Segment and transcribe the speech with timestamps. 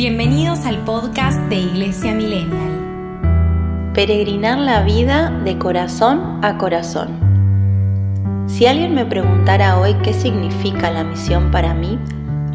[0.00, 3.90] Bienvenidos al podcast de Iglesia Millennial.
[3.92, 7.20] Peregrinar la vida de corazón a corazón.
[8.46, 11.98] Si alguien me preguntara hoy qué significa la misión para mí,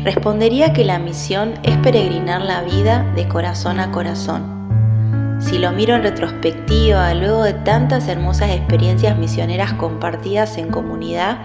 [0.04, 5.38] respondería que la misión es peregrinar la vida de corazón a corazón.
[5.39, 11.38] Si lo miro en retrospectiva, luego de tantas hermosas experiencias misioneras compartidas en comunidad,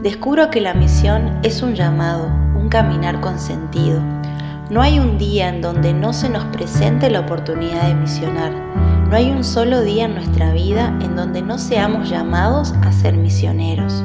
[0.00, 2.28] descubro que la misión es un llamado,
[2.58, 4.00] un caminar con sentido
[4.70, 8.52] no hay un día en donde no se nos presente la oportunidad de misionar.
[9.10, 13.16] No hay un solo día en nuestra vida en donde no seamos llamados a ser
[13.16, 14.02] misioneros.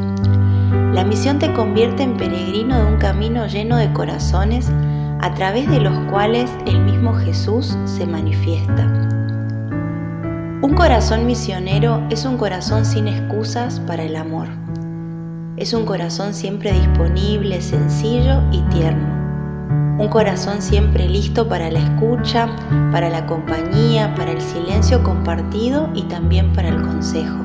[0.94, 4.70] La misión te convierte en peregrino de un camino lleno de corazones
[5.22, 8.84] a través de los cuales el mismo Jesús se manifiesta.
[10.62, 14.48] Un corazón misionero es un corazón sin excusas para el amor.
[15.56, 18.77] Es un corazón siempre disponible, sencillo y tierno
[20.08, 22.48] un corazón siempre listo para la escucha,
[22.94, 27.36] para la compañía, para el silencio compartido y también para el consejo.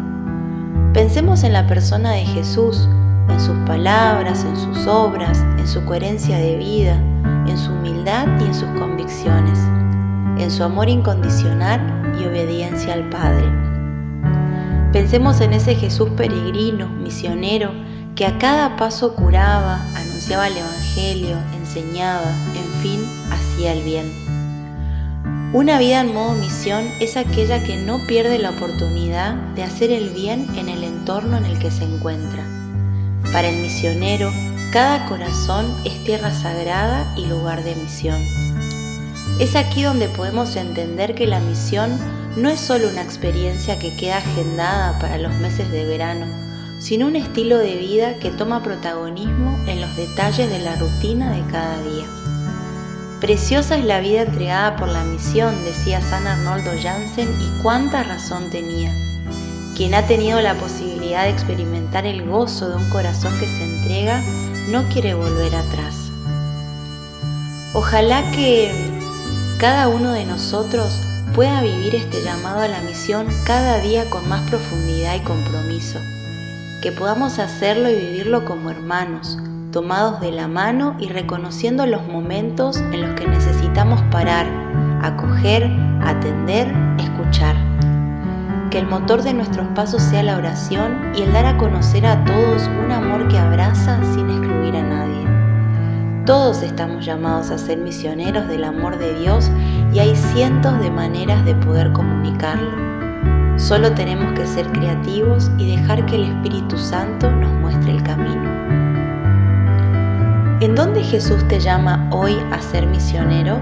[0.95, 2.89] Pensemos en la persona de Jesús,
[3.29, 6.95] en sus palabras, en sus obras, en su coherencia de vida,
[7.49, 9.59] en su humildad y en sus convicciones,
[10.39, 11.81] en su amor incondicional
[12.21, 13.51] y obediencia al Padre.
[14.93, 17.73] Pensemos en ese Jesús peregrino, misionero,
[18.15, 19.81] que a cada paso curaba,
[20.23, 24.13] anunciaba el Evangelio, enseñaba, en fin, hacía el bien.
[25.53, 30.11] Una vida en modo misión es aquella que no pierde la oportunidad de hacer el
[30.11, 32.45] bien en el entorno en el que se encuentra.
[33.33, 34.31] Para el misionero,
[34.73, 38.23] cada corazón es tierra sagrada y lugar de misión.
[39.41, 41.99] Es aquí donde podemos entender que la misión
[42.37, 46.27] no es solo una experiencia que queda agendada para los meses de verano,
[46.83, 51.43] sino un estilo de vida que toma protagonismo en los detalles de la rutina de
[51.47, 52.07] cada día.
[53.21, 58.51] Preciosa es la vida entregada por la misión, decía San Arnoldo Jansen, y cuánta razón
[58.51, 58.93] tenía.
[59.77, 64.21] Quien ha tenido la posibilidad de experimentar el gozo de un corazón que se entrega,
[64.69, 66.11] no quiere volver atrás.
[67.75, 68.73] Ojalá que
[69.59, 70.93] cada uno de nosotros
[71.33, 76.01] pueda vivir este llamado a la misión cada día con más profundidad y compromiso
[76.83, 79.39] que podamos hacerlo y vivirlo como hermanos,
[79.71, 84.47] tomados de la mano y reconociendo los momentos en los que necesitamos parar,
[85.01, 85.71] acoger,
[86.03, 86.67] atender,
[86.99, 87.55] escuchar.
[88.71, 92.25] Que el motor de nuestros pasos sea la oración y el dar a conocer a
[92.25, 95.25] todos un amor que abraza sin excluir a nadie.
[96.27, 99.53] Todos estamos llamados a ser misioneros del amor de Dios
[99.95, 102.92] y hay cientos de maneras de poder comunicarlo.
[103.63, 108.43] Solo tenemos que ser creativos y dejar que el Espíritu Santo nos muestre el camino.
[110.61, 113.61] ¿En dónde Jesús te llama hoy a ser misionero?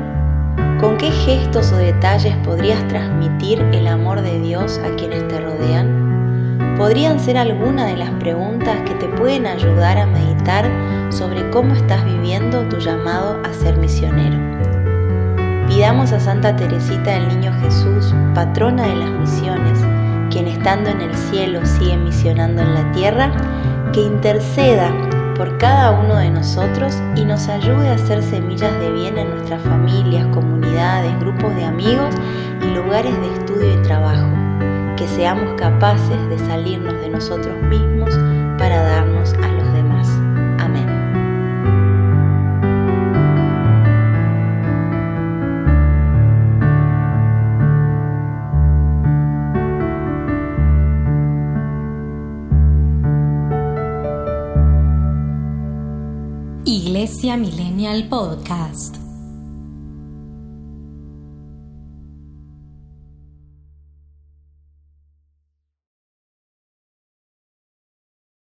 [0.81, 6.77] ¿Con qué gestos o detalles podrías transmitir el amor de Dios a quienes te rodean?
[6.79, 10.65] Podrían ser algunas de las preguntas que te pueden ayudar a meditar
[11.13, 14.80] sobre cómo estás viviendo tu llamado a ser misionero.
[15.71, 19.79] Pidamos a Santa Teresita del Niño Jesús, patrona de las misiones,
[20.29, 23.31] quien estando en el cielo sigue misionando en la tierra,
[23.93, 24.93] que interceda
[25.37, 29.63] por cada uno de nosotros y nos ayude a hacer semillas de bien en nuestras
[29.63, 32.17] familias, comunidades, grupos de amigos
[32.63, 34.29] y lugares de estudio y trabajo,
[34.97, 38.13] que seamos capaces de salirnos de nosotros mismos
[56.91, 59.10] Iglesia Millennial Podcast.